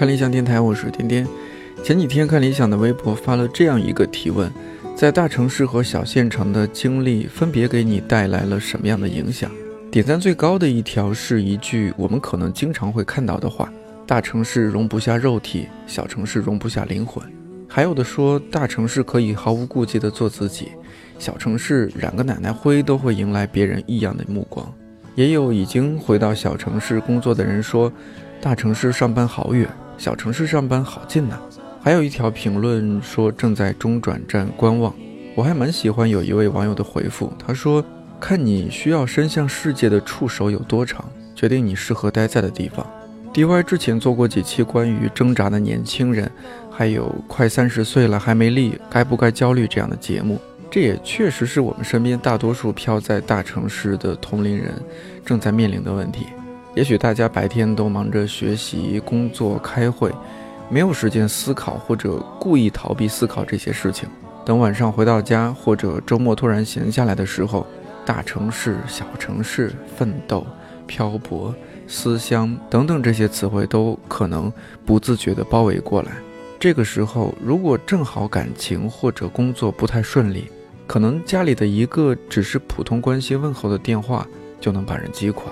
[0.00, 1.28] 看理想电台，我是天天。
[1.84, 4.50] 前几天看理想的微博发了这样一个提问：
[4.96, 9.50] 在大城市和小县城的经历，分别给你带来了什么样的影响？
[9.90, 13.70] 点赞最高的一条是一句我们可能经常会看到的话：
[14.06, 17.22] 大城市容不下肉体，小城市容不下灵魂。
[17.68, 20.68] 还有的说，大城市可以毫无顾忌地做自己，
[21.18, 24.66] 小城市染个奶奶灰都会迎来别人异样的目光。
[25.14, 27.92] 也有已经回到小城市工作的人说，
[28.40, 29.68] 大城市上班好远，
[30.00, 31.38] 小城市上班好近呐。
[31.82, 34.94] 还有一条评论说正在中转站观望，
[35.34, 37.84] 我还蛮喜欢有一位网友的回复，他说
[38.18, 41.04] ：“看你需要伸向世界的触手有多长，
[41.36, 42.86] 决定你适合待在的地方。”
[43.34, 46.32] DY 之前做过几期关于挣扎的年轻人。
[46.70, 50.40] 还有快三十岁了还没立，该不该焦虑这样的节目？
[50.70, 54.72] 这也确实是我们身边大多数漂在大城市的同龄人
[55.26, 56.28] 正在面临的问题。
[56.74, 60.12] 也许大家白天都忙着学习、工作、开会，
[60.68, 64.08] 没有时间思考，或者故意逃避思考这些事情。
[64.44, 67.66] 等晚上回到家，或者周末突然闲下来的时候，
[68.06, 70.46] 大城市、小城市、奋斗、
[70.86, 71.52] 漂泊、
[71.88, 74.52] 思乡等等这些词汇都可能
[74.86, 76.12] 不自觉地包围过来。
[76.58, 80.44] 这个时候，如果正好感情或者工作不太顺利，
[80.86, 84.26] 可能家里的一个只是普通关心问候的电话，
[84.60, 85.44] 就能把人击垮。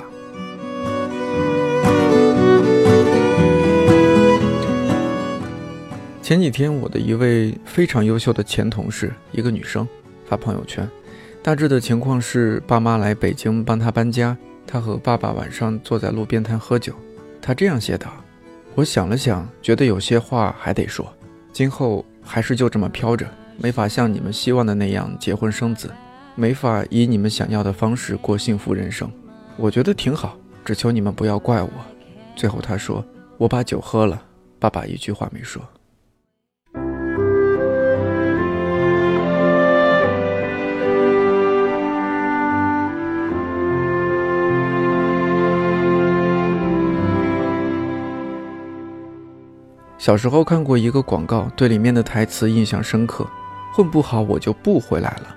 [6.29, 9.89] 前几天，我的一位非常优秀的前同事，一个女生，
[10.27, 10.87] 发朋友圈，
[11.43, 16.93] 大致的情况是，爸妈来北京帮她搬家，她和爸爸晚上坐在路边摊喝酒，
[17.41, 18.13] 她这样写道。
[18.75, 21.11] 我想了想，觉得有些话还得说。
[21.51, 25.91] 今后还是就这么飘着，没法像你们希望的那样结婚生子，
[26.35, 29.11] 没法以你们想要的方式过幸福人生。
[29.57, 31.71] 我觉得挺好，只求你们不要怪我。
[32.37, 33.03] 最后她说
[33.39, 34.23] ：“我把酒喝了。”
[34.61, 35.63] 爸爸一句话没说。
[50.09, 53.29] 小时候看过一个广告，对里面的台词印象深刻
[53.77, 55.37] ：“混不好我就不回来了。”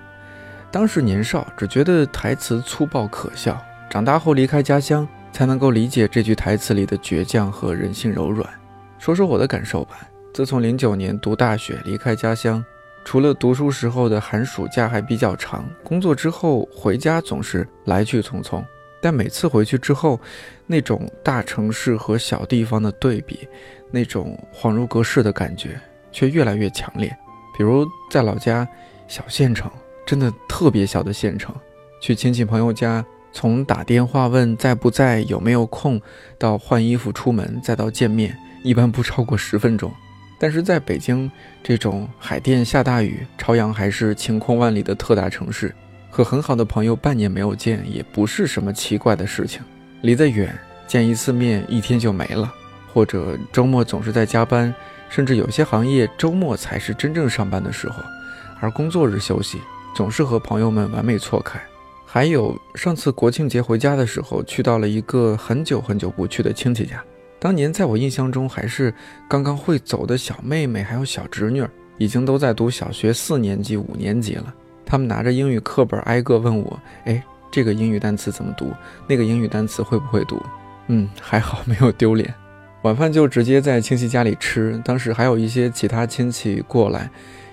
[0.72, 3.62] 当时年少，只觉得台词粗暴可笑。
[3.90, 8.50] 长大后离开家乡，才能够理解这句台词里的倔强和人性柔软。
[8.98, 10.08] 说说我的感受吧。
[10.34, 12.64] 自从零九年读大学离开家乡，
[13.04, 18.64] 除了读书时候的寒暑假还比较长，工作之后回家总是来去匆匆。
[19.02, 20.20] 但每次回去之后，
[20.68, 23.48] 那种大城市和小地方的对比，
[23.90, 25.80] 那种恍如隔世的感觉
[26.12, 27.10] 却越来越强烈。
[27.58, 28.68] 比如在老家
[29.08, 29.70] 小县城，
[30.06, 31.54] 真的特别小的县城，
[32.02, 33.04] 去亲戚朋友家，
[33.34, 36.00] 从打电话问在不在、有没有空，
[36.38, 39.92] 到换衣服出门，再到见面，一般不超过十分钟。
[40.40, 41.30] 但是在北京
[41.62, 45.74] 这种海淀下大雨、朝阳还是晴空万里的特大城市。
[46.12, 49.62] 和很好的朋友半年没有见，也不是什么奇怪的事情。
[50.02, 50.54] 离得远，
[50.86, 52.54] 见一次面一天就没了，
[52.94, 54.74] 或者周末总是在加班，
[55.10, 58.04] 甚至有些行业周末才是真正上班的时候，
[58.60, 59.60] 而工作日休息，
[59.96, 61.62] 总是和朋友们完美错开。
[62.06, 67.02] 还有上次国庆节回家的时候，去到了一个很久很久不去的亲戚家，
[67.40, 68.94] 当年在我印象中还是
[69.30, 71.66] 刚刚会走的小妹妹，还有小侄女，
[71.98, 74.54] 已经都在读小学四年级、五年级了。
[74.92, 78.74] 他们拿着英语课本挨个问我：“哎，这个英语单词怎么读？
[79.08, 80.44] 那个英语单词会不会读？”
[80.88, 82.34] 嗯，还好没有丢脸。
[82.82, 84.82] 晚饭就直接在亲戚家里吃。
[84.84, 87.10] 当时还有一些其他亲戚过来，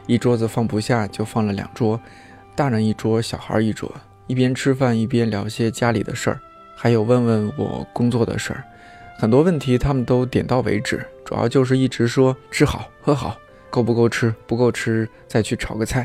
[0.09, 2.01] 一桌子放不下，就放了两桌，
[2.57, 3.89] 大人一桌，小孩一桌。
[4.27, 6.41] 一边吃饭一边聊些家里的事儿，
[6.75, 8.65] 还有问问我工作的事儿。
[9.17, 13.37] 很多问题他们都点到为止，主要就是一直说吃好喝好，
[13.71, 14.35] 够不够吃？
[14.45, 16.05] 不够吃再去炒个菜。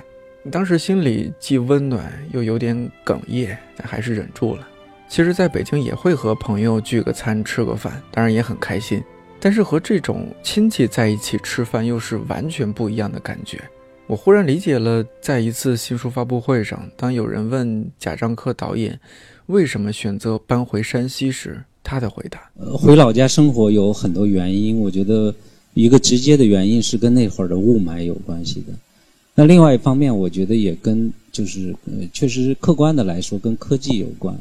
[0.52, 2.76] 当时心里既温暖又有点
[3.06, 4.68] 哽咽，但还是忍住了。
[5.08, 9.02] 其实，在北京也会和朋友聚个餐、吃个饭，当然也很开心。
[9.40, 13.62] 但是和这种亲戚在一起吃饭，又是完全不一样的感觉。
[14.08, 19.00] 我忽然理解了，在一次新书发布会上，当有人问贾樟柯导演
[19.46, 24.80] 为什么选择搬回山西时，他的回答：回老家生活有很多原因。
[24.80, 25.34] 我觉得
[25.74, 28.74] 一个直接的原因是跟那会儿的雾霾有关系的。
[29.36, 34.38] 那另外一方面，我觉得也跟就是呃，确实客观的来说，跟科技有关。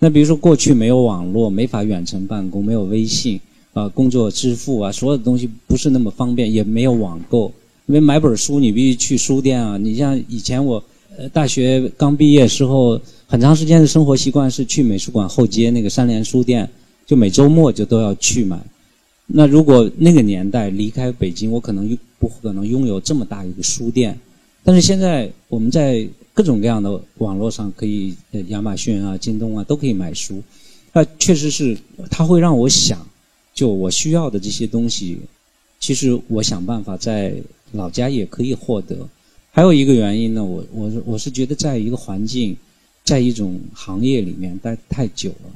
[0.00, 3.40] 那比如说过去没有网络，没法远程办公，没有微信
[3.72, 7.50] 啊，工作支付啊，所有的东西不是那么方便，也没有网购。
[7.86, 9.78] 因为买本书你必须去书店啊。
[9.78, 10.82] 你像以前我
[11.16, 16.68] 呃大学刚毕业时候，很长时间的生活习惯是去美术馆后街那个三联书店，
[17.06, 18.58] 就每周末就都要去买。
[19.26, 24.18] 那如果那个年代离开北京，我可能不可能拥有这么大一个书店。
[24.62, 28.14] 但是现在我们在各种各样的网络上可以，
[28.48, 30.42] 亚马逊啊、京东啊都可以买书。
[30.92, 31.76] 那确实是，
[32.10, 33.06] 它会让我想，
[33.54, 35.18] 就我需要的这些东西，
[35.80, 37.34] 其实我想办法在
[37.72, 39.08] 老家也可以获得。
[39.50, 42.56] 还有一个原因呢，我我我是觉得在一个环境，
[43.04, 45.50] 在一种行业里面待太久了，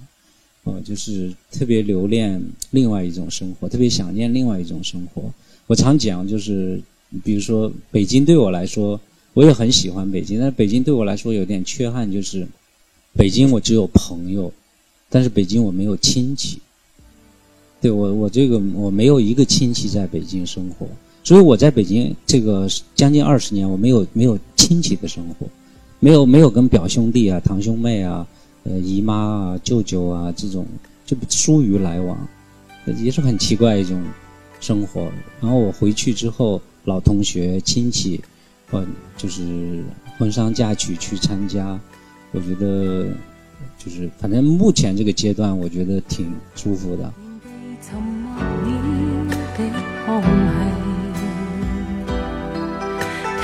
[0.69, 5.23] 呃，就是特别留恋另外一种生活，特别想念另外一种生活。
[5.67, 6.81] 我常讲就是。
[7.25, 9.00] 比如说，北京对我来说，
[9.32, 10.38] 我也很喜欢北京。
[10.38, 12.47] 但是北京对我来说有点缺憾，就是
[13.17, 14.53] 北京我只有朋友，
[15.09, 16.59] 但是北京我没有亲戚。
[17.81, 20.87] 对我，我这个我没有一个亲戚在北京生活，
[21.25, 25.47] 所以我在北京这个将近二十年，我没有没有亲戚的生活，
[26.00, 28.29] 没有没有跟表兄弟啊、堂兄妹啊、
[28.64, 30.66] 呃姨妈啊、舅舅啊这种
[31.05, 32.16] 就疏于来往，
[32.96, 34.02] 也是很奇怪一种
[34.60, 35.10] 生活。
[35.40, 36.60] 然后我回去之后。
[36.84, 38.19] 老同学、亲戚，
[38.70, 39.84] 呃，就是
[40.16, 41.78] 婚丧嫁娶去参加，
[42.32, 43.08] 我觉得
[43.76, 47.12] 就是反正目前这个阶段，我觉得挺舒服的。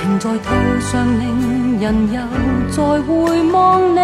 [0.00, 2.18] 停在途上，令人又
[2.70, 3.12] 再回
[3.52, 3.98] 望你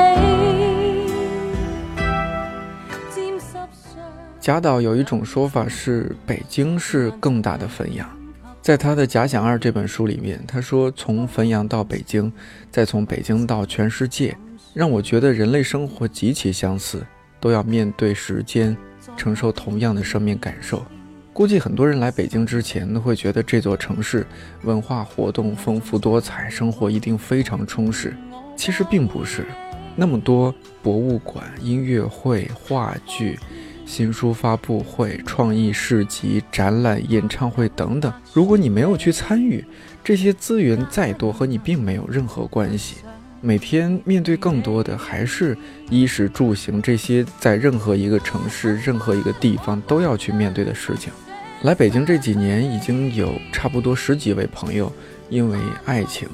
[4.50, 8.04] 贾岛有一种说法是，北京是更大的汾阳。
[8.60, 12.32] 在他的《假想二》这本书里面，他说：“从汾阳到北京，
[12.68, 14.36] 再从北京到全世界，
[14.74, 17.06] 让我觉得人类生活极其相似，
[17.38, 18.76] 都要面对时间，
[19.16, 20.84] 承受同样的生命感受。
[21.32, 24.26] 估计很多人来北京之前，都会觉得这座城市
[24.64, 28.12] 文化活动丰富多彩，生活一定非常充实。
[28.56, 29.46] 其实并不是，
[29.94, 33.38] 那么多博物馆、音乐会、话剧。”
[33.90, 39.64] 新书发布会、创意市集、展览、演唱会等等，如果你没有去参与，
[40.04, 42.98] 这些资源再多和你并没有任何关系。
[43.40, 45.58] 每天面对更多的还是
[45.90, 51.12] 衣食住行这些在任何一个城市、任何一个地方都要去面对的事情。
[51.62, 54.92] 来北京这几年，已经有差不多十几位朋友
[55.30, 56.28] 因为爱情、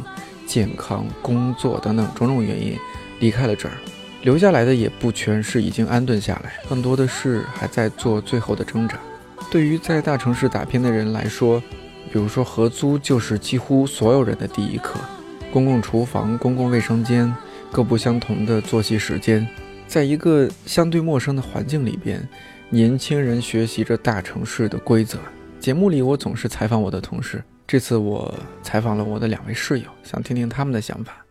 [0.47, 2.77] 健康、工作等等种种原因
[3.19, 3.75] 离开了这儿。
[4.27, 8.99] 留下来的也不全是已经安顿下来，更多的是还在做最后的挣扎。
[9.53, 11.61] 对于在大城市打拼的人来说，
[12.11, 14.99] 比如说合租就是几乎所有人的第一课。
[15.53, 17.33] 公共厨房、公共卫生间，
[17.71, 19.47] 各不相同的作息时间，
[19.87, 22.21] 在一个相对陌生的环境里边，
[22.69, 25.21] 年轻人学习着大城市的规则。
[25.61, 31.26] 节目里我总是采访我的同事，这次我采访了我的两位室友，想听听他们的想法。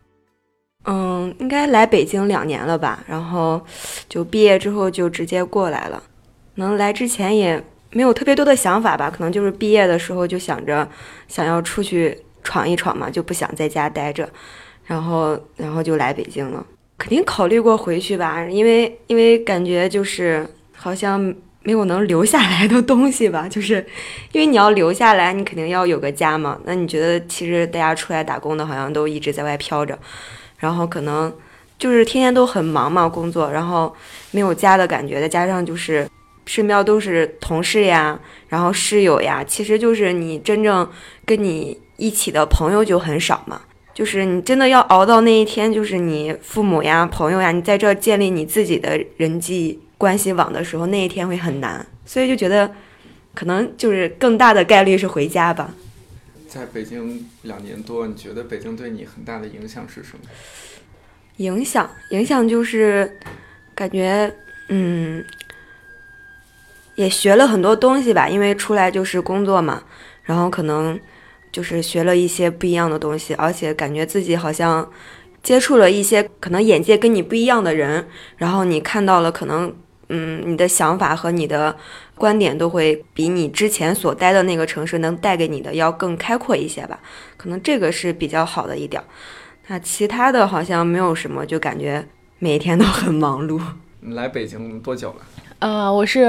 [1.38, 3.60] 应该来北京两年了吧，然后
[4.08, 6.02] 就毕业之后就直接过来了。
[6.56, 10.88] 能来之前也没有特别多的想法吧，可能就是毕业的时候就想着
[11.28, 14.28] 想要出去闯一闯嘛，就不想在家待着，
[14.84, 16.64] 然后然后就来北京了。
[16.98, 21.20] 肯定考虑过回去吧，因为 因为感觉就是好像
[21.62, 23.84] 没有能留下来的东西吧，就是
[24.32, 26.58] 因为你要留下来，你肯定要有个家嘛。
[26.64, 29.98] 那你觉得其实大家出来打工的好像都一直在外飘着。
[30.58, 31.32] 然后可能
[31.78, 33.94] 就是天天都很忙嘛，工作，然后
[34.30, 36.08] 没有家的感觉，再加上就是
[36.46, 40.88] 身边都是同事呀，然后室友呀，其实就是你真正
[41.24, 43.60] 跟你一起的朋友就很少嘛。
[43.92, 51.86] 就是你真的要熬到那一天，就是你父母呀、朋友呀，你在这建立你自己的人际关系网的时候，那一天会很难。
[52.04, 52.70] 所以就觉得，
[53.34, 55.70] 可能就是更大的概率是回家吧。
[56.48, 60.24] 在北京两年多，你觉得北京对你很大的影响是什么？
[61.38, 63.18] 影响，影响就是
[63.74, 64.32] 感觉，
[64.68, 65.24] 嗯，
[66.94, 68.28] 也学了很多东西吧。
[68.28, 69.82] 因为出来就是工作嘛，
[70.22, 70.98] 然后可能
[71.52, 74.90] 就是学了一些不一样的东西，而且感觉自己好像
[75.42, 79.76] 接触了一些可能眼界跟你不一样的人，然后你看到了可能，
[80.08, 81.76] 嗯，你的想法和你的。
[82.18, 86.98] 观点都会比你之前所待的那个城市能带给你的要更开阔一些吧，
[87.36, 89.02] 可能这个是比较好的一点。
[89.66, 92.02] 那其他的好像没有什么，就感觉
[92.38, 93.60] 每天都很忙碌。
[94.00, 95.16] 你来北京多久了？
[95.58, 96.22] 呃，我是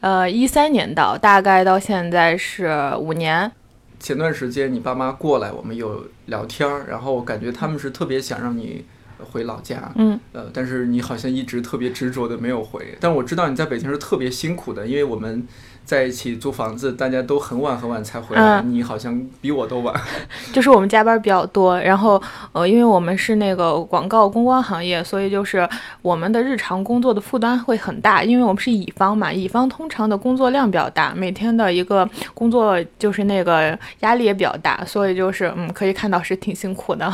[0.00, 3.52] 呃一三年到，大概到现在是五年。
[4.00, 8.84] 前段时间你爸妈过来，我们有聊天儿，然后我感觉他们是特别想让你。
[9.24, 12.96] 回老家，嗯，呃，但是你好像一直特别执着的没有回。
[13.00, 15.46] 但我知道你在北京是特别辛苦的，因为我们
[15.88, 19.98] 在一起租房子，大家都很晚很晚才回来，嗯你好像比我都晚。
[20.52, 25.66] 就是我们加班比较多，然后呃，因为我们是那个广告公关行业，所以就是
[26.02, 37.10] 我们的日常工作的负担会很大，因为我们是乙方嘛，乙方通常的工作量比较大，每天的一个工作就是那个压力也比较大，所以就是嗯，可以看到是挺辛苦的。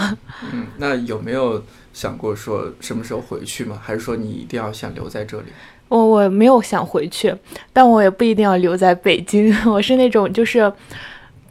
[0.53, 1.63] 嗯，那有没有
[1.93, 3.79] 想过说什么时候回去吗？
[3.81, 5.47] 还是说你一定要想留在这里？
[5.89, 7.35] 我我没有想回去，
[7.73, 9.55] 但我也不一定要留在北京。
[9.71, 10.73] 我是那种就是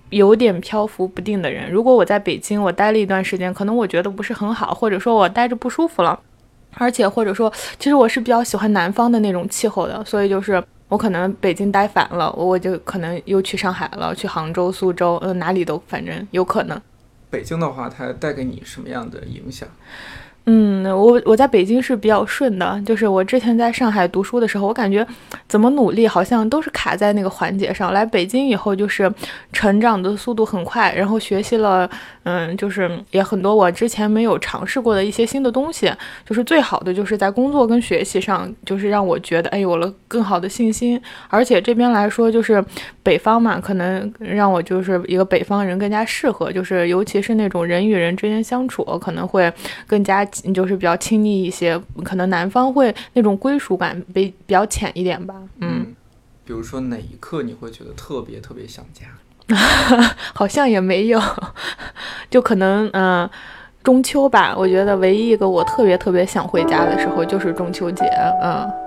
[0.10, 1.72] 有点漂浮不定的人。
[1.72, 6.20] 如果我在北京，我待了一段时间，可能我觉得不是很好，或者说我待着不舒服了，
[6.75, 16.80] 而且或者说，其实我是比较喜欢南方的那种气候的，所以就是我可能北京待烦了，我就可能又去上海了，去杭州、苏州，呃，哪里都反正有可能。
[17.30, 19.68] 北京的话，它带给你什么样的影响？
[20.46, 25.06] 嗯，我我在北京是比较顺的，就是我之前在上海读书的时候，我感觉
[25.48, 27.94] 怎么努力好像都是卡在那个环节上。
[27.94, 29.10] 来北京以后，就是
[29.54, 31.90] 成长的速度很快，然后学习了，
[32.24, 35.90] 嗯，就是也很多我之前没有尝试过的一些新的东西。
[36.26, 41.02] 就是最好的就是在工作跟学习上，就是让我觉得哎有了更好的信心。
[41.30, 42.62] 而且这边来说，就是
[43.03, 49.51] 北方嘛，可能让我就是一个北方人更加适合，就是尤其是那种人与人之间相处，可能会
[49.86, 50.24] 更加。
[50.53, 55.36] 就是比较亲密一些，可能南方会那种归属感比比较浅一点吧。
[55.60, 55.93] 嗯，
[56.45, 59.05] 比如说哪一刻你会觉得特别特别想家？
[60.33, 61.22] 好像也没有，
[62.29, 63.31] 就可能嗯、呃，
[63.83, 64.55] 中秋吧。
[64.57, 68.05] 我觉得唯一一个我特别特别想回家的时候就是中秋节。
[68.41, 68.83] 嗯。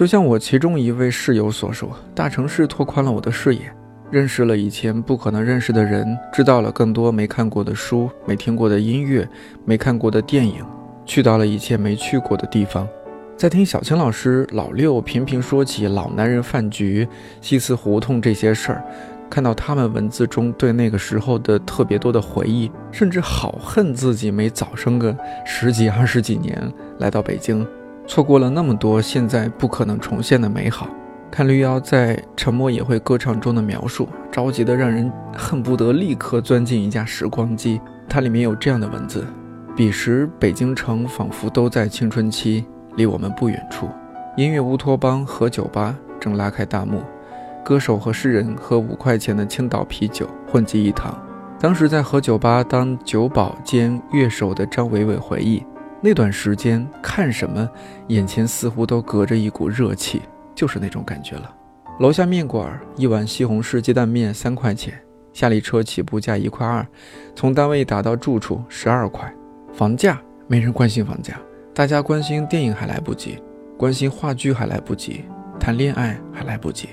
[0.00, 3.70] 就像我其中一位室友所说，大城市拓宽了我的视野，
[4.10, 9.28] 认识了以前不可能认识的人，知道了更多没看过的书、没听过的音乐、
[9.66, 10.64] 没看过的电影，
[11.04, 12.88] 去到了以前没去过的地方。
[13.36, 17.06] 在听小青老师老六频频说起老男人饭局、
[17.42, 18.82] 西四胡同这些事儿，
[19.28, 25.14] 看到他们文字中对那个时候的特别多的回忆，甚至好恨自己没早生个
[25.44, 27.66] 十几二十几年来到北京。
[28.10, 30.88] 错过了那么多现在不可能重现的美好。
[31.30, 37.80] 看绿妖在《沉默也会歌唱》中的描述，着急的让人恨不得立刻钻进一架时光机。
[38.08, 39.24] 它里面有这样的文字：
[39.76, 42.64] 彼时北京城仿佛都在青春期，
[42.96, 43.88] 离我们不远处，
[44.36, 47.02] 音乐乌托邦和酒吧正拉开大幕，
[47.64, 51.16] 歌手和诗人喝五块钱的青岛啤酒混迹一堂。
[51.60, 55.64] 当时在和酒吧当酒保兼乐手的张伟伟回忆。
[56.02, 57.68] 那段时间看什么，
[58.08, 60.22] 眼前似乎都隔着一股热气，
[60.54, 61.54] 就是那种感觉了。
[61.98, 64.98] 楼下面馆一碗西红柿鸡蛋面三块钱，
[65.32, 66.86] 下里车起步价一块二，
[67.36, 69.30] 从单位打到住处十二块。
[69.72, 71.38] 房价没人关心房价，
[71.74, 73.38] 大家关心电影还来不及，
[73.76, 75.26] 关心话剧还来不及，
[75.60, 76.88] 谈恋爱还来不及。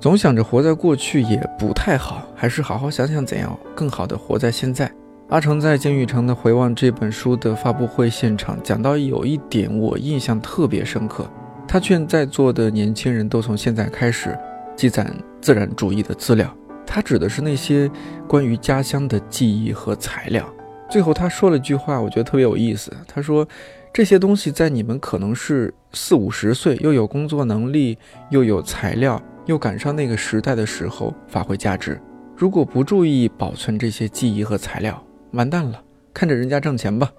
[0.00, 4.92] 总想着活在过去也不太好，还是好好想想怎样更好的活在现在。
[5.32, 11.26] 阿成在金宇澄的《回望》这本书的发布会现场讲到有一点我印象特别深刻，
[11.66, 14.38] 他劝在座的年轻人都从现在开始
[14.76, 15.10] 积攒
[15.40, 16.54] 自然主义的资料，
[16.86, 17.90] 他指的是那些
[18.28, 20.46] 关于家乡的记忆和材料。
[20.90, 23.48] 最后他说了句话，我觉得特别有意思，他说
[23.90, 27.96] 这些东西在你们可能是四五十岁，又有工作能力，
[28.28, 31.98] 又有材料，又赶上那个时代的时候发挥价值。
[32.36, 35.82] 如果不注意保存这些记忆和材料，完蛋了，
[36.14, 37.10] 看着人家挣钱吧。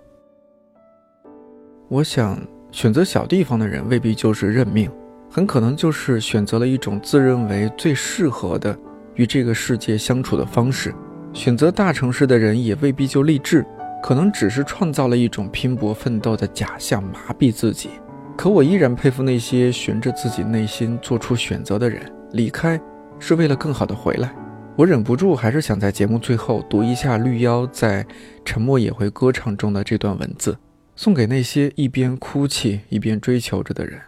[1.90, 2.40] 我想，
[2.72, 4.90] 选择小地方的人未必就是认命，
[5.30, 8.78] 很可能就是选择了一种自认为最适合的
[9.16, 10.94] 与这个世界相处的方式。
[11.34, 13.66] 选择大城市的人也未必就励志，
[14.02, 17.90] 可能只是创造了一种拼搏奋斗的假象，麻痹自己。
[18.38, 22.02] 可我依然佩服那些循着自己内心做出选择的人，
[22.32, 22.80] 离开
[23.18, 24.34] 是为了更好的回来。
[24.76, 28.04] 我忍不住，还是想在节目最后读一下绿妖在
[28.44, 30.58] 《沉默也会歌唱》中的这段文字，
[30.96, 34.02] 送给那些一边哭泣一边追求着的人。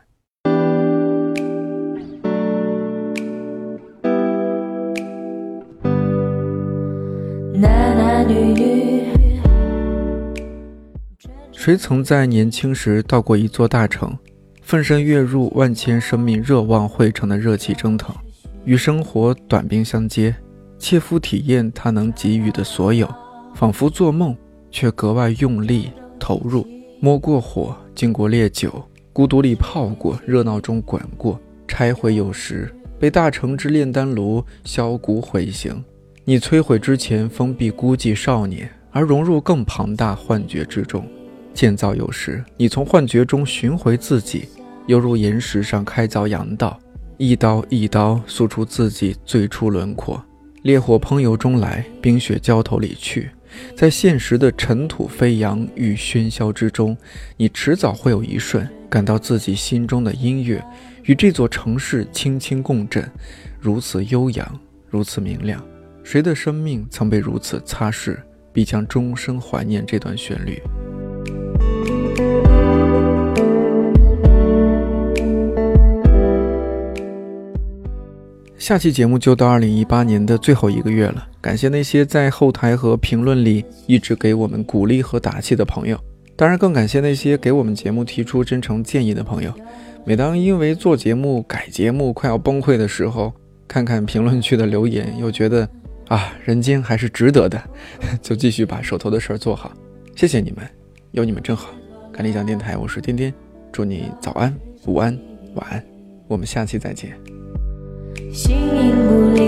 [7.53, 9.07] 男男女女，
[11.51, 14.17] 谁曾在年轻时到过一座大城，
[14.63, 18.15] 奋身跃入万千生命热望汇成的热气蒸腾，
[18.63, 20.35] 与生活短兵相接？
[20.77, 23.07] 切肤体验他能给予的所有，
[23.53, 24.35] 仿佛做梦，
[24.69, 26.67] 却格外用力投入。
[26.99, 35.83] 摸过火，敬过烈酒，孤独里泡过，热闹中滚过，拆毁有时，被大成之炼丹炉削骨毁形。
[36.23, 41.05] 你摧毁之前封闭孤寂少年，而融入更庞大幻觉之中。
[41.53, 44.49] 建造有时，你从幻觉中寻回自己，
[44.87, 46.79] 犹如岩石上开凿阳道，
[47.17, 50.21] 一刀一刀塑出自己最初轮廓。
[50.65, 53.29] 烈火烹油中来，冰雪浇头里去。
[53.75, 56.97] 在现实的尘土飞扬与喧嚣之中，
[57.37, 60.59] 你迟早会有一瞬感到自己心中的音乐
[61.03, 63.07] 与这座城市轻轻共振，
[63.59, 65.63] 如此悠扬，如此明亮。
[66.03, 68.17] 谁的生命曾被如此擦拭，
[68.51, 70.59] 必将终生怀念这段旋律。
[78.65, 85.95] 下期节目就到二零一八年的最后一个月了，感谢那些在后台和评论里一直给我们鼓励和打气的朋友，
[86.35, 89.53] 当然更感谢那些给我们节目提出真诚建议的朋友。
[90.03, 93.31] 每当因为做节目改节目快要崩溃的时候，
[93.67, 95.69] 看看评论区的留言，又觉得。
[96.07, 97.63] 啊，人间还是值得的，
[98.19, 99.71] 就继续把手头的事儿做好。
[100.15, 100.67] 谢谢你们，
[101.11, 101.69] 有你们真好。
[102.11, 103.31] 看理想电台，我是天天，
[103.71, 104.51] 祝你早安、
[104.87, 105.15] 午安、
[105.53, 105.83] 晚安，
[106.27, 107.15] 我们下期再见。
[108.35, 109.41] 形影不离，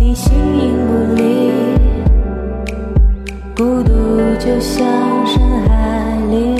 [0.00, 1.52] 你形影不离，
[3.54, 3.92] 孤独
[4.38, 4.86] 就像
[5.26, 6.56] 深海里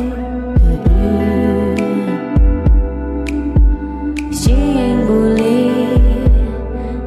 [0.61, 0.93] 的鱼，
[4.31, 5.41] 形影不离，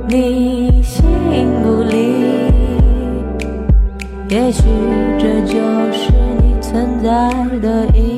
[0.07, 1.95] 你形影不离。
[4.29, 4.63] 也许
[5.19, 5.53] 这就
[5.93, 7.07] 是你存在
[7.61, 8.08] 的意。